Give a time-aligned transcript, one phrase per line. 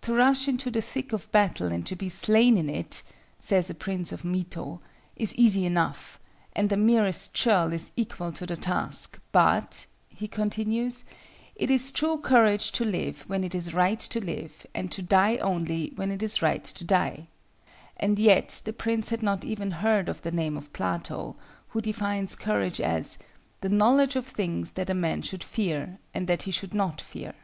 [0.00, 3.02] "To rush into the thick of battle and to be slain in it,"
[3.36, 4.80] says a Prince of Mito,
[5.14, 6.18] "is easy enough,
[6.56, 11.04] and the merest churl is equal to the task; but," he continues,
[11.54, 15.36] "it is true courage to live when it is right to live, and to die
[15.36, 17.26] only when it is right to die,"
[17.98, 21.36] and yet the Prince had not even heard of the name of Plato,
[21.68, 23.18] who defines courage as
[23.60, 27.34] "the knowledge of things that a man should fear and that he should not fear."